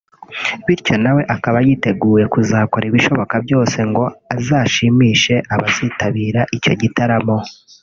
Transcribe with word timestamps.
bityo 0.65 0.95
nawe 1.03 1.21
akaba 1.35 1.57
yiteguye 1.67 2.25
kuzakora 2.33 2.83
ibishoboka 2.87 3.35
byose 3.45 3.77
ngo 3.89 4.03
azashimishe 4.35 5.35
abazitabira 5.53 6.41
icyo 6.57 6.73
gitaramo 6.81 7.37